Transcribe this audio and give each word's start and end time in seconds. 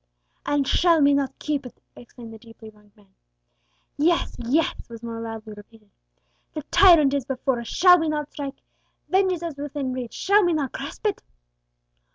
"And 0.47 0.67
shall 0.67 0.99
we 0.99 1.13
not 1.13 1.37
keep 1.37 1.63
it?" 1.63 1.79
exclaimed 1.95 2.33
the 2.33 2.39
deeply 2.39 2.71
wronged 2.71 2.97
man. 2.97 3.13
"Yes, 3.97 4.35
yes!" 4.39 4.89
was 4.89 5.03
more 5.03 5.19
loudly 5.21 5.53
repeated. 5.55 5.91
"The 6.55 6.63
tyrant 6.71 7.13
is 7.13 7.23
before 7.25 7.59
us, 7.59 7.67
shall 7.67 7.99
we 7.99 8.09
not 8.09 8.31
strike! 8.31 8.61
Vengeance 9.09 9.43
is 9.43 9.57
within 9.57 9.93
reach, 9.93 10.13
shall 10.15 10.43
we 10.43 10.53
not 10.53 10.71
grasp 10.71 11.05
it!" 11.05 11.21